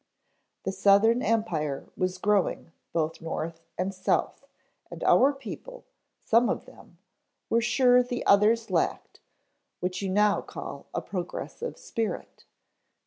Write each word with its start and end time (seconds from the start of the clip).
The 0.63 0.71
southern 0.71 1.21
empire 1.21 1.87
was 1.95 2.17
growing 2.17 2.71
both 2.91 3.21
north 3.21 3.61
and 3.77 3.93
south 3.93 4.43
and 4.89 5.03
our 5.03 5.31
people, 5.31 5.85
some 6.23 6.49
of 6.49 6.65
them, 6.65 6.97
were 7.51 7.61
sure 7.61 8.01
the 8.01 8.25
others 8.25 8.71
lacked 8.71 9.19
what 9.79 10.01
you 10.01 10.09
now 10.09 10.41
call 10.41 10.87
a 10.95 11.01
progressive 11.03 11.77
spirit." 11.77 12.45